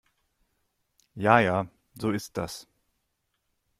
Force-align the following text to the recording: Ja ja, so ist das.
Ja 1.13 1.39
ja, 1.41 1.69
so 1.93 2.09
ist 2.09 2.35
das. 2.35 2.67